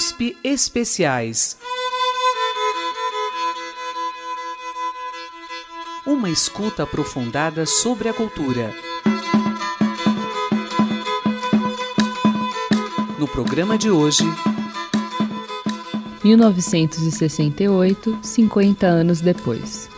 [0.00, 1.58] USP Especiais.
[6.06, 8.72] Uma escuta aprofundada sobre a cultura.
[13.18, 14.24] No programa de hoje.
[16.24, 19.90] 1968, 50 anos depois.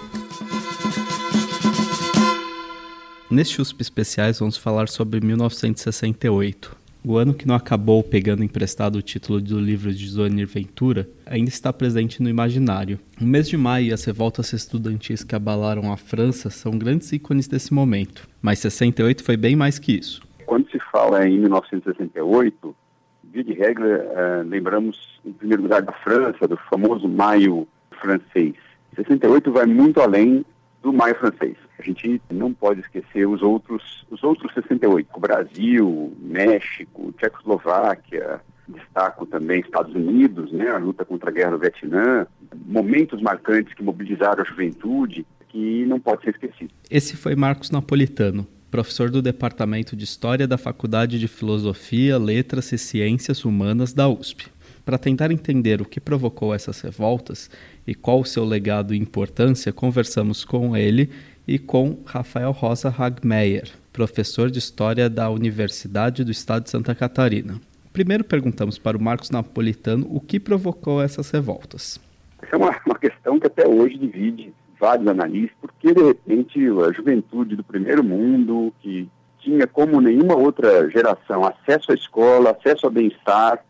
[3.31, 6.82] Neste USP Especiais vamos falar sobre 1968.
[7.05, 11.49] O ano que não acabou pegando emprestado o título do livro de Zonir Ventura ainda
[11.49, 12.97] está presente no imaginário.
[13.21, 17.49] O mês de maio e as revoltas estudantis que abalaram a França são grandes ícones
[17.49, 20.23] desse momento, mas 68 foi bem mais que isso.
[20.47, 22.77] Quando se fala em 1968,
[23.25, 27.67] via de regra, uh, lembramos em primeiro lugar da França, do famoso Maio
[28.01, 28.55] francês.
[28.95, 30.45] 68 vai muito além
[30.83, 31.57] do Maio francês.
[31.79, 39.27] A gente não pode esquecer os outros, os outros 68, o Brasil, México, Tchecoslováquia, destaco
[39.27, 42.27] também Estados Unidos, né, a luta contra a guerra do Vietnã,
[42.67, 46.73] momentos marcantes que mobilizaram a juventude que não pode ser esquecido.
[46.91, 52.79] Esse foi Marcos Napolitano, professor do Departamento de História da Faculdade de Filosofia, Letras e
[52.79, 54.51] Ciências Humanas da USP.
[54.85, 57.49] Para tentar entender o que provocou essas revoltas
[57.87, 61.11] e qual o seu legado e importância, conversamos com ele
[61.47, 67.61] e com Rafael Rosa Hagmeyer, professor de História da Universidade do Estado de Santa Catarina.
[67.93, 72.01] Primeiro perguntamos para o Marcos Napolitano o que provocou essas revoltas.
[72.43, 76.93] Essa é uma, uma questão que até hoje divide vários analistas, porque de repente a
[76.93, 82.93] juventude do primeiro mundo, que tinha como nenhuma outra geração acesso à escola, acesso ao
[82.93, 83.65] bem-estar,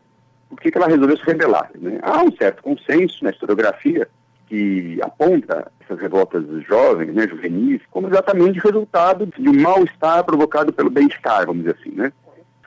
[0.52, 1.70] por que, que ela resolveu se rebelar?
[1.74, 1.98] Né?
[2.02, 4.06] Há um certo consenso na historiografia
[4.46, 10.90] que aponta essas revoltas jovens, né, juvenis, como exatamente resultado de um mal-estar provocado pelo
[10.90, 11.92] bem-estar, vamos dizer assim.
[11.92, 12.12] Né?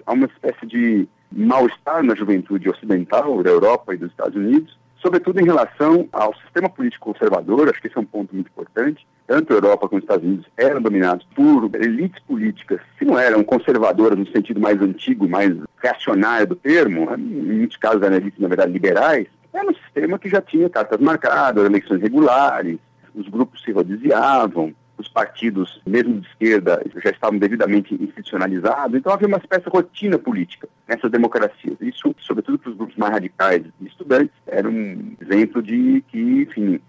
[0.04, 5.40] Há uma espécie de mal-estar na juventude ocidental, da Europa e dos Estados Unidos, sobretudo
[5.40, 9.06] em relação ao sistema político conservador, acho que esse é um ponto muito importante.
[9.28, 13.44] Tanto a Europa como os Estados Unidos eram dominados por elites políticas que não eram
[13.44, 18.48] conservadoras no sentido mais antigo, mais reacionário do termo, em muitos casos eram elites, na
[18.48, 19.28] verdade, liberais.
[19.52, 22.78] Era um sistema que já tinha cartas marcadas, eleições regulares,
[23.16, 29.28] os grupos se rodiziavam, os partidos, mesmo de esquerda, já estavam devidamente institucionalizados, então havia
[29.28, 31.76] uma espécie de rotina política nessas democracias.
[31.82, 36.80] Isso, sobretudo para os grupos mais radicais de estudantes, era um exemplo de que, enfim,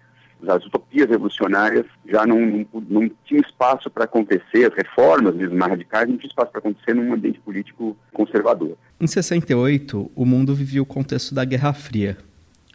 [0.46, 5.70] as utopias revolucionárias já não, não, não tinham espaço para acontecer, as reformas mesmo mais
[5.70, 8.76] radicais não tinham espaço para acontecer num ambiente político conservador.
[9.00, 12.16] Em 68, o mundo vivia o contexto da Guerra Fria.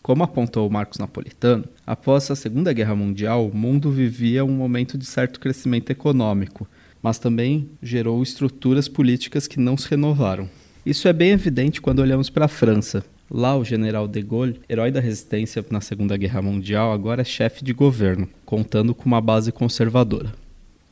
[0.01, 5.05] Como apontou Marcos Napolitano, após a Segunda Guerra Mundial, o mundo vivia um momento de
[5.05, 6.67] certo crescimento econômico,
[7.03, 10.49] mas também gerou estruturas políticas que não se renovaram.
[10.83, 13.05] Isso é bem evidente quando olhamos para a França.
[13.33, 17.63] Lá, o general de Gaulle, herói da resistência na Segunda Guerra Mundial, agora é chefe
[17.63, 20.33] de governo, contando com uma base conservadora.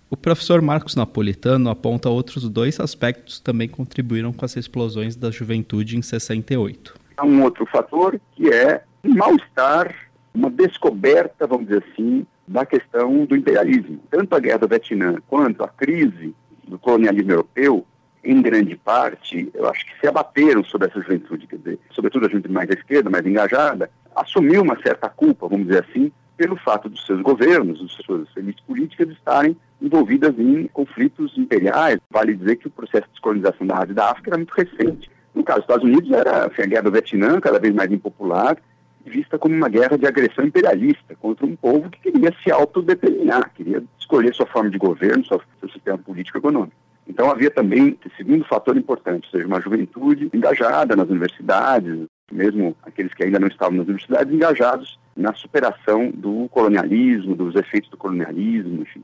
[0.09, 5.29] O professor Marcos Napolitano aponta outros dois aspectos que também contribuíram com as explosões da
[5.29, 6.95] juventude em 68.
[7.17, 9.93] Há um outro fator que é um mal-estar,
[10.33, 13.99] uma descoberta, vamos dizer assim, da questão do imperialismo.
[14.09, 16.33] Tanto a guerra do Vietnã quanto a crise
[16.65, 17.85] do colonialismo europeu,
[18.23, 22.29] em grande parte, eu acho que se abateram sobre essa juventude, quer dizer, sobretudo a
[22.29, 27.05] juventude mais esquerda, mais engajada, assumiu uma certa culpa, vamos dizer assim, pelo fato dos
[27.05, 31.99] seus governos, das suas elites políticas estarem envolvidas em conflitos imperiais.
[32.09, 35.11] Vale dizer que o processo de descolonização da da África era muito recente.
[35.33, 38.57] No caso dos Estados Unidos, era a guerra do Vietnã, cada vez mais impopular,
[39.05, 43.83] vista como uma guerra de agressão imperialista contra um povo que queria se autodeterminar, queria
[43.97, 45.41] escolher sua forma de governo, seu,
[45.71, 46.75] sistema político e econômico.
[47.09, 52.77] Então havia também esse segundo fator importante, ou seja, uma juventude engajada nas universidades, mesmo
[52.83, 57.97] aqueles que ainda não estavam nas universidades, engajados na superação do colonialismo, dos efeitos do
[57.97, 59.03] colonialismo, enfim.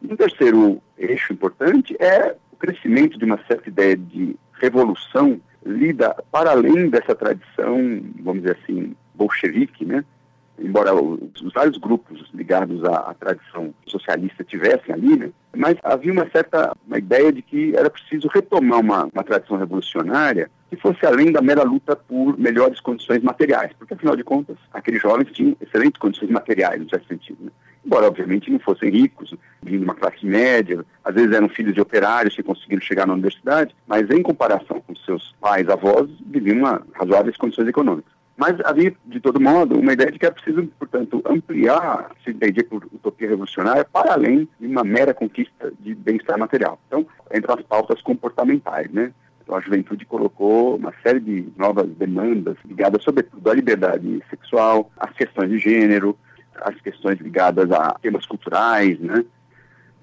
[0.00, 6.52] Um terceiro eixo importante é o crescimento de uma certa ideia de revolução lida para
[6.52, 10.04] além dessa tradição, vamos dizer assim, bolchevique, né?
[10.62, 15.30] Embora os, vários grupos ligados à, à, tradição socialista tivessem ali, né?
[15.54, 20.50] mas havia uma certa uma ideia de que era preciso retomar uma, uma tradição revolucionária
[20.70, 25.02] que fosse além da mera luta por melhores condições materiais, porque afinal de contas aqueles
[25.02, 27.44] jovens tinham excelentes condições materiais, no certo sentido.
[27.44, 27.50] Né?
[27.84, 31.80] Embora obviamente não fossem ricos, vindo de uma classe média, às vezes eram filhos de
[31.80, 37.36] operários que conseguiram chegar na universidade, mas em comparação com seus pais, avós, viviam razoáveis
[37.36, 38.11] condições econômicas.
[38.42, 42.64] Mas havia, de todo modo, uma ideia de que é preciso, portanto, ampliar se entendia
[42.64, 46.76] por utopia revolucionária para além de uma mera conquista de bem-estar material.
[46.88, 49.12] Então, entre as pautas comportamentais, né?
[49.48, 55.48] a juventude colocou uma série de novas demandas ligadas, sobretudo, à liberdade sexual, às questões
[55.48, 56.18] de gênero,
[56.56, 59.24] às questões ligadas a temas culturais, né?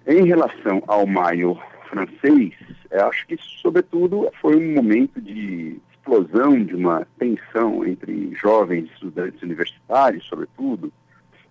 [0.08, 1.60] Em relação ao maio
[1.90, 2.54] francês,
[2.90, 9.42] eu acho que, sobretudo, foi um momento de explosão de uma tensão entre jovens estudantes
[9.42, 10.92] universitários, sobretudo.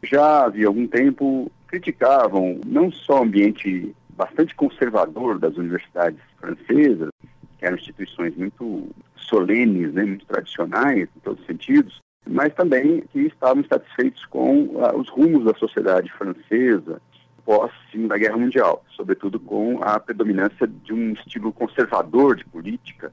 [0.03, 7.11] Já havia algum tempo criticavam não só o ambiente bastante conservador das universidades francesas,
[7.59, 13.21] que eram instituições muito solenes, né, muito tradicionais em todos os sentidos, mas também que
[13.21, 17.01] estavam satisfeitos com uh, os rumos da sociedade francesa
[17.45, 23.11] pós-Segunda Guerra Mundial, sobretudo com a predominância de um estilo conservador de política,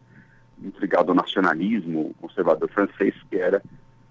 [0.58, 3.62] muito ligado ao nacionalismo conservador francês, que era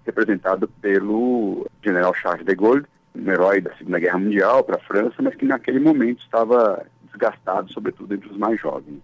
[0.05, 5.15] representado pelo general Charles de Gaulle, um herói da Segunda Guerra Mundial para a França,
[5.21, 9.01] mas que naquele momento estava desgastado, sobretudo entre os mais jovens.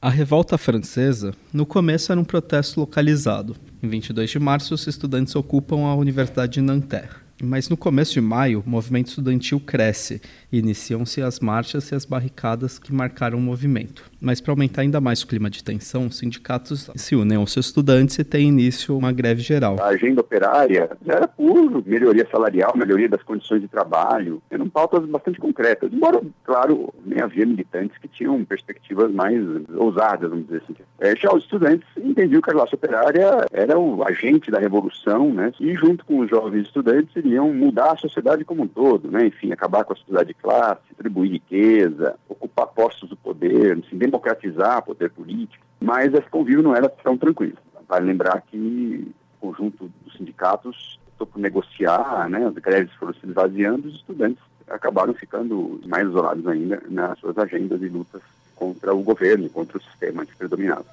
[0.00, 3.54] A revolta francesa, no começo, era um protesto localizado.
[3.80, 7.22] Em 22 de março, os estudantes ocupam a Universidade de Nanterre.
[7.40, 10.20] Mas no começo de maio, o movimento estudantil cresce
[10.50, 14.11] e iniciam-se as marchas e as barricadas que marcaram o movimento.
[14.22, 17.66] Mas para aumentar ainda mais o clima de tensão, os sindicatos se unem aos seus
[17.66, 19.76] estudantes e tem início uma greve geral.
[19.80, 25.40] A agenda operária era por melhoria salarial, melhoria das condições de trabalho, eram pautas bastante
[25.40, 25.92] concretas.
[25.92, 29.42] Embora, claro, nem havia militantes que tinham perspectivas mais
[29.74, 30.76] ousadas, vamos dizer assim.
[31.00, 35.52] É, já os estudantes entendiam que a classe operária era o agente da revolução, né?
[35.58, 39.26] E junto com os jovens estudantes iriam mudar a sociedade como um todo, né?
[39.26, 44.82] Enfim, acabar com a sociedade de classe, distribuir riqueza, ocupar postos do poder, assim, democratizar
[44.82, 45.64] poder político.
[45.80, 47.56] Mas esse convívio não era tão tranquilo.
[47.88, 52.46] Vale lembrar que o conjunto dos sindicatos optou por negociar, né?
[52.46, 57.82] As greves foram se esvaziando, os estudantes acabaram ficando mais isolados ainda nas suas agendas
[57.82, 58.22] e lutas
[58.54, 60.84] contra o governo, contra o sistema que predominava.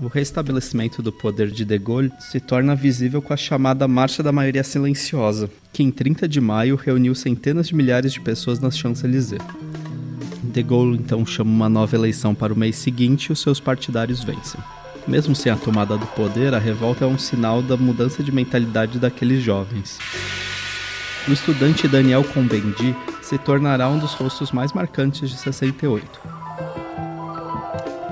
[0.00, 4.32] O restabelecimento do poder de De Gaulle se torna visível com a chamada Marcha da
[4.32, 9.42] Maioria Silenciosa, que em 30 de maio reuniu centenas de milhares de pessoas nas Champs-Élysées.
[10.42, 14.24] De Gaulle então chama uma nova eleição para o mês seguinte e os seus partidários
[14.24, 14.60] vencem.
[15.06, 18.98] Mesmo sem a tomada do poder, a revolta é um sinal da mudança de mentalidade
[18.98, 19.98] daqueles jovens.
[21.28, 26.42] O estudante Daniel Cohn-Bendit se tornará um dos rostos mais marcantes de 68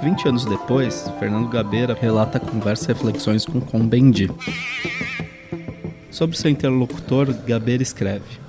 [0.00, 4.30] 20 anos depois, Fernando Gabeira relata conversas e reflexões com Combendi.
[6.10, 8.40] Sobre seu interlocutor, Gabeira escreve: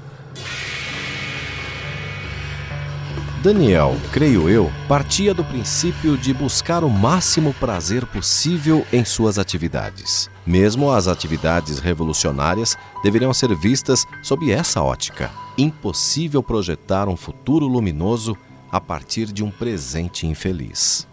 [3.43, 10.29] Daniel, creio eu, partia do princípio de buscar o máximo prazer possível em suas atividades.
[10.45, 15.31] Mesmo as atividades revolucionárias deveriam ser vistas sob essa ótica.
[15.57, 18.37] Impossível projetar um futuro luminoso
[18.71, 21.07] a partir de um presente infeliz.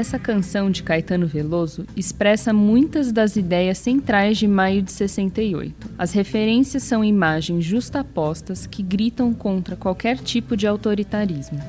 [0.00, 5.90] Essa canção de Caetano Veloso expressa muitas das ideias centrais de maio de 68.
[5.98, 11.60] As referências são imagens justapostas que gritam contra qualquer tipo de autoritarismo.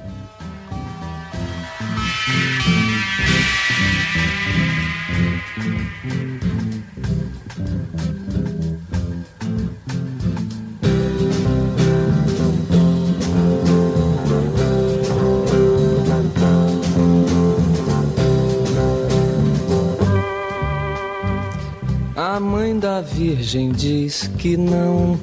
[23.52, 25.20] Virgem diz que não,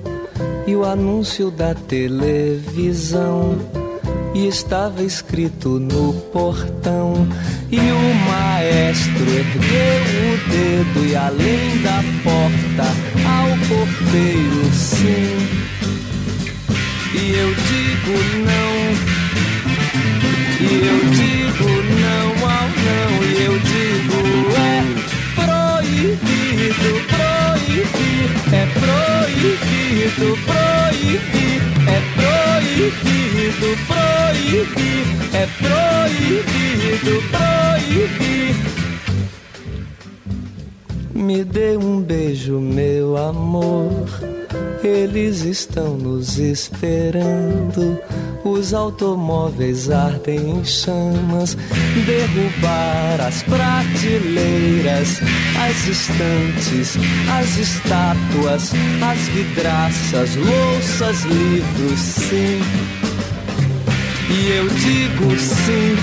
[0.67, 3.57] e o anúncio da televisão.
[4.35, 7.27] E estava escrito no portão.
[7.71, 12.85] E o maestro ergueu o dedo e além da porta
[13.27, 15.49] ao porteiro sim.
[17.15, 18.13] E eu digo
[18.45, 18.75] não.
[20.61, 23.11] E eu digo não ao não.
[23.25, 24.19] E eu digo
[24.55, 25.08] é
[29.39, 38.57] proibido, proibir, é proibido, proibir, é proibido, proibir.
[41.15, 44.38] Me dê um beijo, meu amor.
[44.83, 47.99] Eles estão nos esperando
[48.45, 51.57] os automóveis ardem em chamas,
[52.07, 55.21] derrubar as prateleiras,
[55.69, 56.97] as estantes,
[57.31, 62.61] as estátuas, as vidraças, louças, livros, sim.
[64.31, 65.97] E eu digo sim.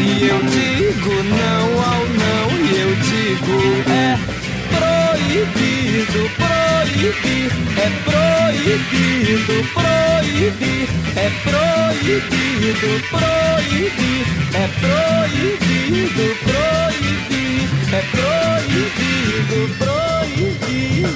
[0.00, 4.37] E eu digo não ao não, e eu digo é
[4.78, 21.08] proibido proibir, é proibido proibir, é proibido proibir, é proibido proibir, é proibido proibir.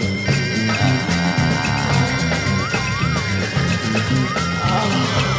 [4.65, 5.32] Ah.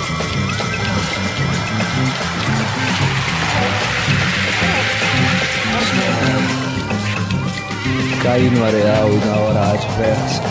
[8.34, 10.42] cair no areal e na hora adversa.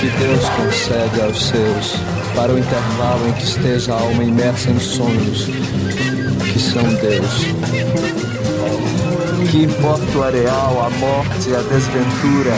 [0.00, 1.94] Que Deus concede aos seus
[2.34, 7.44] para o intervalo em que esteja a alma imersa em sonhos que são Deus.
[9.48, 12.56] Que importa o areal, a morte e a desventura,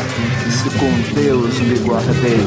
[0.50, 2.40] se com Deus me guardei.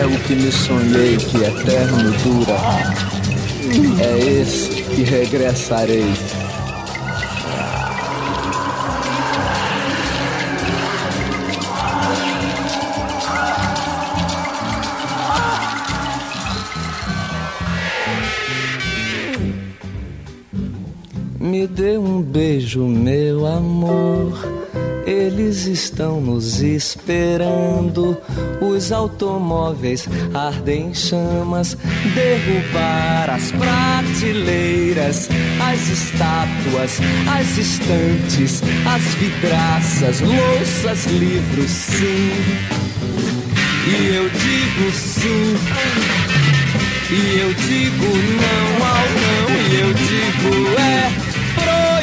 [0.00, 2.56] É o que me sonhei que eterno dura,
[4.02, 6.14] é esse que regressarei.
[21.46, 24.36] Me dê um beijo, meu amor.
[25.06, 28.18] Eles estão nos esperando.
[28.60, 31.78] Os automóveis ardem chamas.
[32.16, 35.28] Derrubar as prateleiras,
[35.62, 36.98] as estátuas,
[37.30, 42.32] as estantes, as vidraças, louças, livros, sim.
[43.86, 45.54] E eu digo sim.
[47.08, 49.70] E eu digo não ao não.
[49.70, 51.35] E eu digo é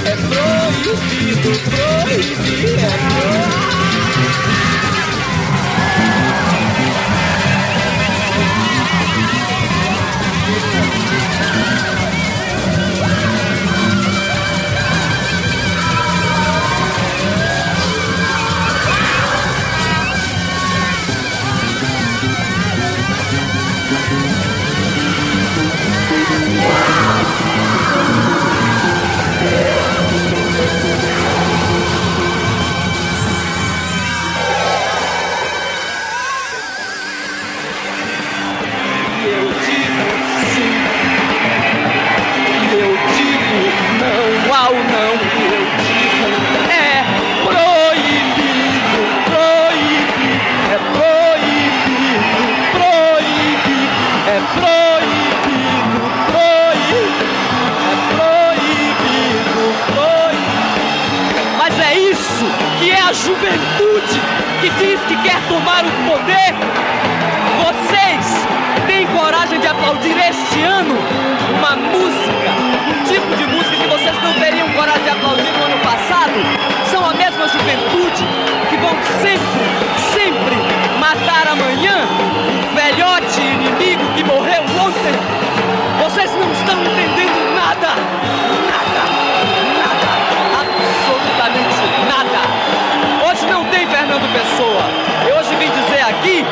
[0.04, 1.50] é proibido,
[2.12, 3.71] proibido, é proibido.
[63.32, 64.20] juventude
[64.60, 66.52] que diz que quer tomar o poder.
[67.64, 68.46] Vocês
[68.86, 70.94] têm coragem de aplaudir este ano
[71.56, 72.50] uma música,
[72.88, 76.32] um tipo de música que vocês não teriam coragem de aplaudir no ano passado?
[76.90, 78.24] São a mesma juventude
[78.68, 79.64] que vão sempre,
[80.12, 80.56] sempre
[80.98, 82.06] matar amanhã
[82.70, 85.14] o velhote inimigo que morreu ontem?
[86.02, 88.31] Vocês não estão entendendo nada!
[94.32, 94.82] pessoa.
[95.28, 96.44] Eu hoje vim dizer aqui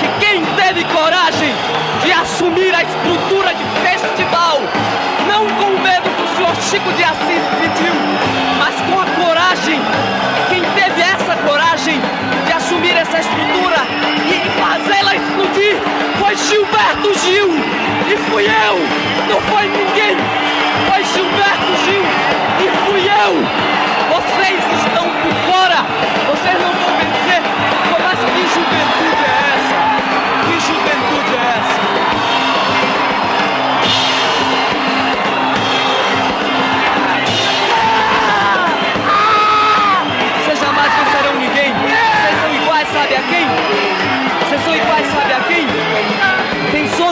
[0.00, 1.54] que quem teve coragem
[2.02, 4.60] de assumir a estrutura de festival,
[5.26, 7.94] não com o medo que o senhor Chico de Assis pediu,
[8.58, 9.80] mas com a coragem,
[10.48, 12.00] quem teve essa coragem
[12.46, 13.78] de assumir essa estrutura
[14.26, 15.76] e fazê-la explodir,
[16.18, 17.50] foi Gilberto Gil.
[18.10, 18.78] E fui eu,
[19.28, 19.87] não foi ninguém.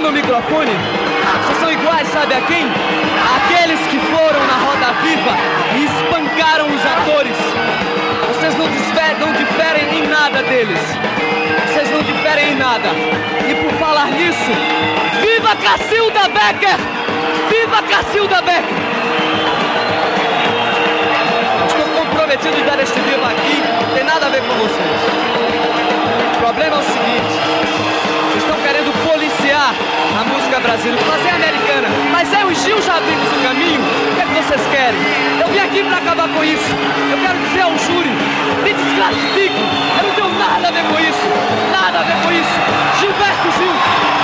[0.06, 0.70] no microfone
[1.58, 2.64] são iguais, sabe a quem?
[3.36, 5.34] Aqueles que foram na roda viva
[5.74, 7.36] e espancaram os atores.
[8.28, 10.78] Vocês não, diferem, não diferem em nada deles.
[11.66, 12.88] Vocês não diferem em nada.
[13.48, 14.52] E por falar nisso,
[15.22, 16.78] viva Cacilda Becker!
[17.50, 18.76] Viva Cacilda Becker!
[21.66, 25.26] Estou comprometido em dar este viva aqui, não tem nada a ver com vocês.
[26.36, 27.76] O problema é o seguinte:
[28.28, 29.15] vocês estão querendo pôr
[29.46, 29.74] homenagear
[30.20, 34.14] a música brasileira, fazer americana, mas é eu e Gil já vimos o caminho, o
[34.14, 35.00] que, é que vocês querem?
[35.40, 36.74] Eu vim aqui para acabar com isso,
[37.10, 38.10] eu quero dizer ao júri,
[38.62, 39.54] me desclassifique,
[39.98, 41.26] eu não tenho nada a ver com isso,
[41.70, 42.56] nada a ver com isso,
[43.00, 44.15] Gilberto Gil,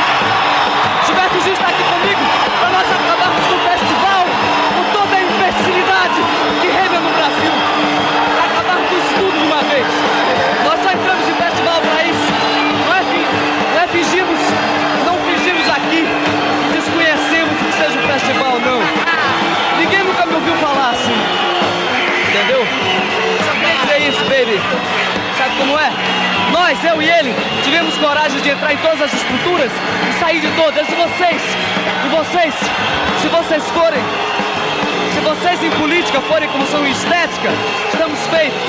[26.53, 29.71] Nós, eu e ele, tivemos coragem de entrar em todas as estruturas
[30.09, 30.89] e sair de todas.
[30.89, 31.43] E vocês,
[32.05, 32.55] e vocês,
[33.21, 34.01] se vocês forem,
[35.15, 37.51] se vocês em política forem como são em estética,
[37.93, 38.61] estamos feitos.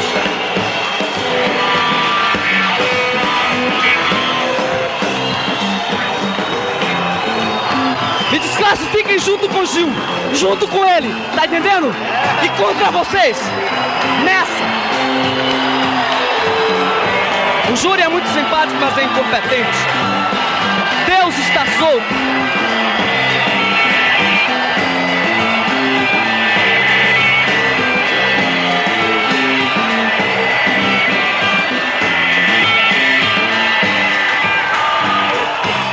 [8.31, 9.89] Me desclassifiquem junto com o Gil,
[10.33, 11.93] junto com ele, tá entendendo?
[12.43, 13.37] E contra vocês,
[14.23, 14.82] nessa.
[17.73, 19.79] O júri é muito simpático, mas é incompetente.
[21.07, 22.05] Deus está solto.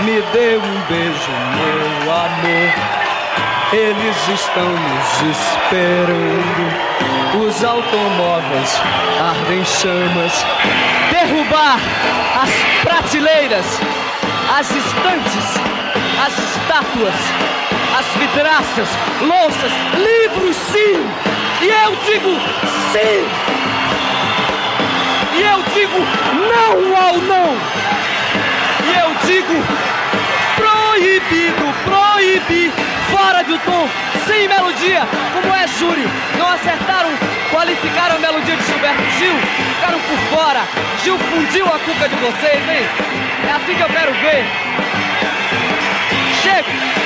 [0.04, 2.89] Me dê um beijo, meu amor.
[3.72, 6.90] Eles estão nos esperando.
[7.46, 8.82] Os automóveis
[9.20, 10.44] ardem chamas.
[11.12, 11.78] Derrubar
[12.42, 12.50] as
[12.82, 13.64] prateleiras,
[14.58, 15.60] as estantes,
[16.26, 17.14] as estátuas,
[17.96, 18.88] as vidraças,
[19.20, 21.06] louças, livros, sim!
[21.62, 22.40] E eu digo
[22.90, 23.24] sim!
[25.32, 26.00] E eu digo
[26.50, 27.56] não ao não!
[28.84, 29.62] E eu digo
[30.56, 32.79] proibido, proibir, fora do
[33.64, 33.88] tom,
[34.26, 35.02] sem melodia,
[35.32, 36.04] como é júri.
[36.38, 37.10] Não acertaram,
[37.50, 39.34] qualificaram a melodia de Gilberto Gil,
[39.74, 40.60] ficaram por fora.
[41.02, 42.86] Gil fundiu a cuca de vocês, hein?
[43.48, 44.44] É assim que eu quero ver.
[46.42, 47.00] Chega!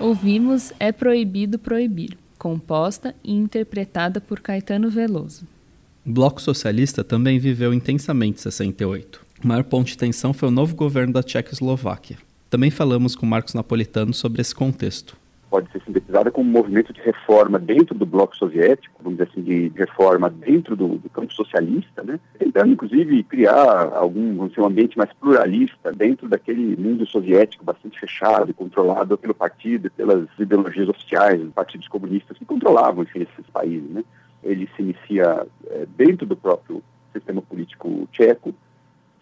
[0.00, 5.44] Ouvimos É Proibido Proibir, composta e interpretada por Caetano Veloso.
[6.06, 9.27] O Bloco Socialista também viveu intensamente 68.
[9.42, 12.16] O maior ponto de tensão foi o novo governo da Tchecoslováquia.
[12.50, 15.16] Também falamos com Marcos Napolitano sobre esse contexto.
[15.48, 19.42] Pode ser sintetizada como um movimento de reforma dentro do bloco soviético, vamos dizer assim,
[19.42, 22.20] de reforma dentro do, do campo socialista, né?
[22.38, 27.98] tentando inclusive criar algum vamos dizer, um ambiente mais pluralista dentro daquele mundo soviético bastante
[27.98, 33.50] fechado e controlado pelo partido, pelas ideologias oficiais, dos partidos comunistas que controlavam enfim, esses
[33.50, 33.88] países.
[33.88, 34.04] Né?
[34.42, 38.54] ele se inicia é, dentro do próprio sistema político tcheco,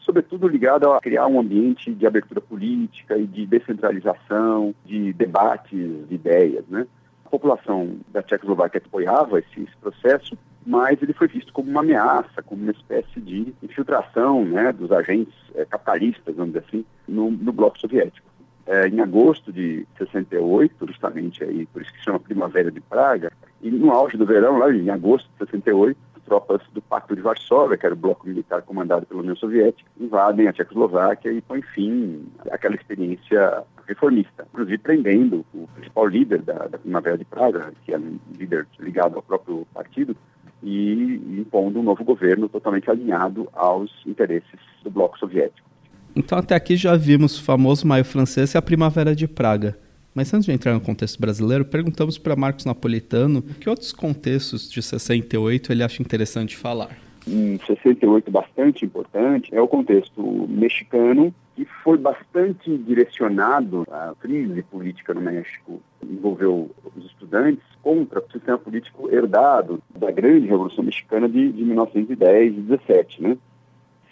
[0.07, 6.15] sobretudo ligado a criar um ambiente de abertura política e de descentralização, de debates de
[6.15, 6.87] ideias, né?
[7.25, 12.41] A população da Tchecoslováquia apoiava esse, esse, processo, mas ele foi visto como uma ameaça,
[12.45, 17.53] como uma espécie de infiltração né, dos agentes é, capitalistas, vamos dizer assim, no, no
[17.53, 18.27] bloco soviético.
[18.65, 23.71] É, em agosto de 68, justamente aí, por isso que chama Primavera de Praga, e
[23.71, 27.87] no auge do verão, lá em agosto de 68, tropas do Pacto de Varsóvia, que
[27.87, 32.75] era o bloco militar comandado pela União Soviética, invadem a Tchecoslováquia e põem fim àquela
[32.75, 38.19] experiência reformista, inclusive prendendo o principal líder da, da Primavera de Praga, que era um
[38.37, 40.17] líder ligado ao próprio partido,
[40.63, 45.69] e impondo um novo governo totalmente alinhado aos interesses do bloco soviético.
[46.15, 49.79] Então até aqui já vimos o famoso Maio Francês e a Primavera de Praga.
[50.17, 54.81] Mas antes de entrar no contexto brasileiro, perguntamos para Marcos Napolitano que outros contextos de
[54.81, 56.97] 68 ele acha interessante falar.
[57.29, 65.13] Em 68, bastante importante, é o contexto mexicano, que foi bastante direcionado à crise política
[65.13, 65.83] no México.
[66.03, 72.57] Envolveu os estudantes contra o sistema político herdado da grande Revolução Mexicana de, de 1910
[72.57, 73.37] e 17, né?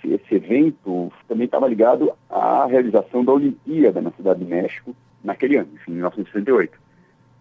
[0.04, 5.70] Esse evento também estava ligado à realização da Olimpíada na Cidade de México, naquele ano,
[5.74, 6.78] enfim, em 1968.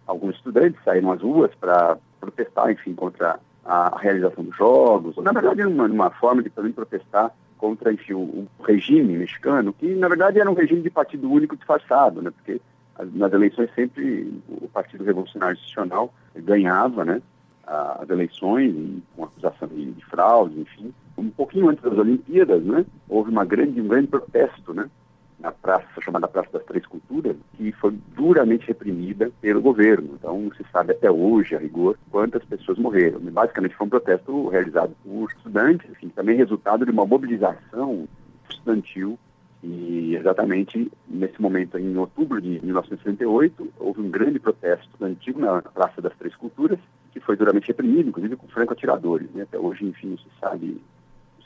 [0.06, 5.32] Alguns estudantes saíram às ruas para protestar, enfim, contra a realização dos jogos, ou, na
[5.32, 10.08] verdade, uma, uma forma de também protestar contra enfim, o, o, regime mexicano, que na
[10.08, 12.30] verdade era um regime de partido único disfarçado, né?
[12.30, 12.60] porque
[12.94, 17.22] as, nas eleições sempre o Partido Revolucionário Institucional ganhava né?
[17.66, 18.74] as eleições
[19.16, 20.92] com acusação de, de fraude, enfim.
[21.16, 22.84] Um pouquinho antes das Olimpíadas, né?
[23.08, 24.90] houve uma grande, um grande protesto né?
[25.38, 30.14] Na praça chamada Praça das Três Culturas, que foi duramente reprimida pelo governo.
[30.14, 33.20] Então, não se sabe até hoje, a rigor, quantas pessoas morreram.
[33.20, 38.08] Basicamente, foi um protesto realizado por estudantes, enfim, também resultado de uma mobilização
[38.48, 39.18] estudantil
[39.66, 46.02] e exatamente nesse momento, em outubro de 1968, houve um grande protesto estudantil na Praça
[46.02, 46.78] das Três Culturas,
[47.12, 49.30] que foi duramente reprimido, inclusive com franco-atiradores.
[49.30, 49.44] Né?
[49.44, 50.82] Até hoje, enfim, não se sabe,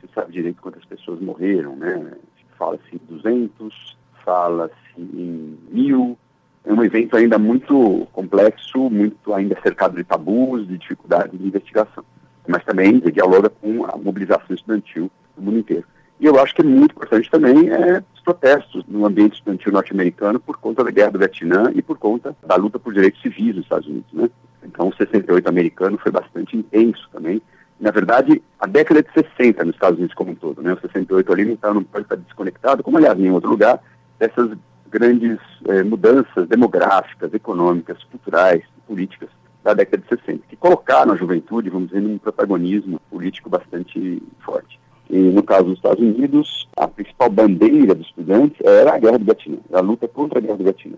[0.01, 2.17] se sabe direito quantas pessoas morreram, né?
[2.59, 6.19] Fala-se 200, fala-se em mil.
[6.65, 12.05] É um evento ainda muito complexo, muito ainda cercado de tabus, de dificuldades de investigação.
[12.47, 15.85] Mas também dialoga com a mobilização estudantil no mundo inteiro.
[16.21, 20.41] E eu acho que é muito importante também é, os protestos no ambiente estudantil norte-americano
[20.41, 23.65] por conta da guerra do Vietnã e por conta da luta por direitos civis nos
[23.65, 24.13] Estados Unidos.
[24.13, 24.29] Né?
[24.65, 27.41] Então, o 68 americano foi bastante intenso também.
[27.81, 30.73] Na verdade, a década de 60 nos Estados Unidos como um todo, né?
[30.73, 33.81] O 68 ali tá, não pode estar desconectado, como aliás em outro lugar,
[34.19, 34.51] dessas
[34.91, 35.39] grandes
[35.69, 39.29] eh, mudanças demográficas, econômicas, culturais, políticas
[39.63, 44.81] da década de 60, que colocaram a juventude, vamos dizer, num protagonismo político bastante forte.
[45.11, 49.25] E no caso dos Estados Unidos, a principal bandeira dos estudantes era a guerra do
[49.25, 50.97] Vietnã, a luta contra a guerra do Vietnã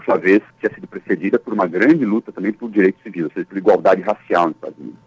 [0.00, 3.30] por sua vez, tinha sido precedida por uma grande luta também por direitos civis, ou
[3.30, 4.98] seja, por igualdade racial nos Estados Unidos.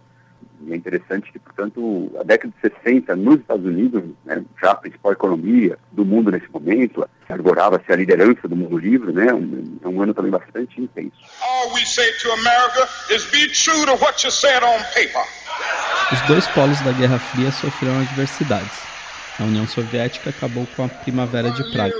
[0.67, 4.76] E é interessante que, portanto, a década de 60 nos Estados Unidos, né, já a
[4.76, 9.88] principal economia do mundo nesse momento, arborava-se a liderança do mundo livre, né, um, é
[9.88, 11.17] um ano também bastante intenso.
[11.41, 15.23] All we say to America is be true to what you said on paper.
[16.12, 18.78] Os dois polos da Guerra Fria sofreram adversidades.
[19.39, 21.95] A União Soviética acabou com a Primavera de Praga.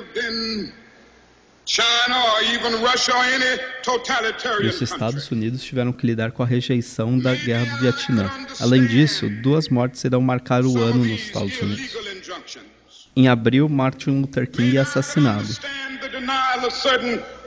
[4.62, 8.30] E os Estados Unidos tiveram que lidar com a rejeição da Guerra do Vietnã.
[8.60, 11.95] Além disso, duas mortes irão marcar o ano nos Estados Unidos.
[13.15, 15.47] Em abril, Martin Luther King é assassinado.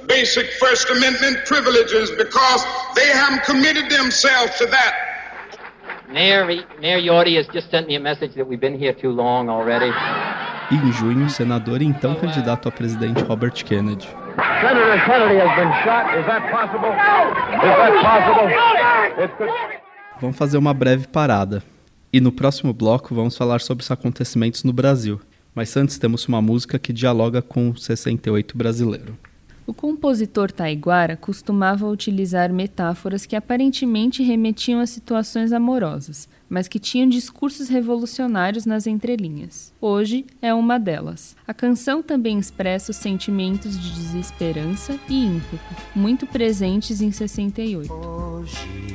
[0.06, 4.94] basic First Amendment privileges because they haven't committed themselves to that.
[6.08, 6.46] Mayor,
[6.80, 9.90] Mayor Yorty has just sent me a message that we've been here too long already.
[10.70, 14.08] E em junho, o senador e então candidato a presidente Robert Kennedy.
[14.60, 16.18] Senator Kennedy has been shot.
[16.18, 16.90] Is that possible?
[17.62, 18.50] Is that possible?
[20.20, 21.62] Vamos fazer uma breve parada.
[22.12, 25.20] E no próximo bloco vamos falar sobre os acontecimentos no Brasil.
[25.54, 29.16] Mas antes temos uma música que dialoga com o 68 brasileiro.
[29.66, 37.08] O compositor taiguara costumava utilizar metáforas que aparentemente remetiam a situações amorosas, mas que tinham
[37.08, 39.74] discursos revolucionários nas entrelinhas.
[39.80, 41.34] Hoje é uma delas.
[41.48, 45.58] A canção também expressa os sentimentos de desesperança e ímpeto,
[45.96, 47.92] muito presentes em 68.
[47.92, 48.86] Hoje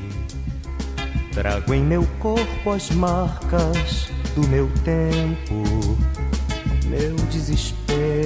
[1.34, 5.64] trago em meu corpo as marcas do meu tempo,
[6.88, 8.21] meu desespero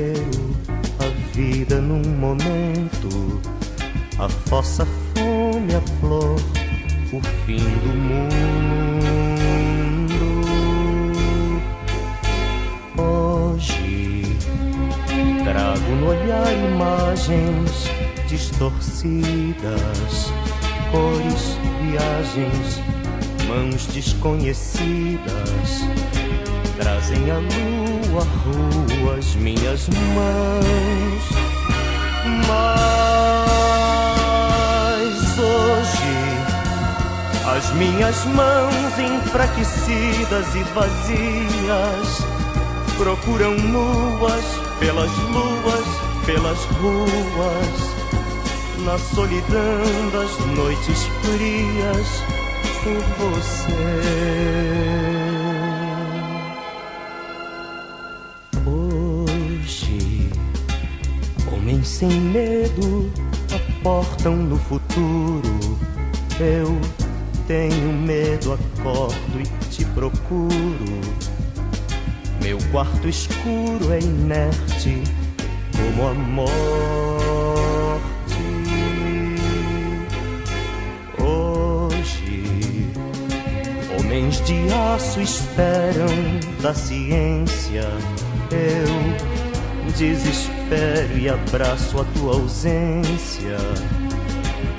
[1.36, 3.42] vida num momento,
[4.18, 6.40] a fossa fome, a flor,
[7.12, 8.26] o fim do mundo.
[12.98, 14.38] Hoje
[15.44, 17.90] trago no olhar imagens
[18.30, 20.32] distorcidas,
[20.90, 22.80] cores, viagens,
[23.46, 25.84] mãos desconhecidas
[27.06, 28.26] trazem a lua,
[29.04, 31.24] ruas, minhas mãos.
[32.48, 32.58] Mas
[35.38, 36.16] hoje
[37.56, 42.26] as minhas mãos enfraquecidas e vazias
[42.98, 44.44] procuram nuas
[44.80, 45.86] pelas luas,
[46.26, 47.94] pelas ruas,
[48.84, 52.24] na solidão das noites frias
[52.84, 55.25] por você.
[61.96, 63.10] Sem medo
[63.56, 65.80] aportam no futuro.
[66.38, 66.78] Eu
[67.48, 71.00] tenho medo, acordo e te procuro.
[72.44, 75.02] Meu quarto escuro é inerte
[75.72, 76.76] como a morte.
[81.18, 82.92] Hoje,
[83.98, 86.10] homens de aço esperam
[86.62, 87.88] da ciência.
[88.52, 89.35] Eu
[89.92, 93.58] desespero e abraço a tua ausência,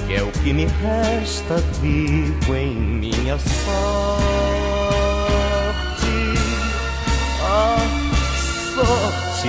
[0.06, 3.66] que é o que me resta vivo em minha sorte.
[7.42, 7.76] Ah,
[8.74, 9.48] sorte,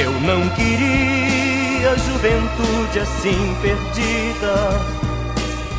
[0.00, 4.98] eu não queria juventude assim perdida.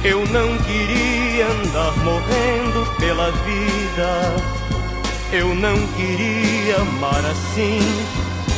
[0.04, 4.36] Eu não queria andar morrendo pela vida.
[5.32, 7.80] Eu não queria amar assim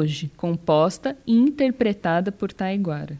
[0.00, 3.18] Hoje, composta e interpretada por Taiguara.